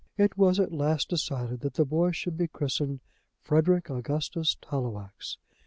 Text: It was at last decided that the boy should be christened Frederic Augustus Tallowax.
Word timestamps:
It 0.17 0.35
was 0.35 0.59
at 0.59 0.71
last 0.73 1.09
decided 1.09 1.59
that 1.59 1.75
the 1.75 1.85
boy 1.85 2.09
should 2.09 2.35
be 2.35 2.47
christened 2.47 3.01
Frederic 3.39 3.87
Augustus 3.91 4.57
Tallowax. 4.59 5.37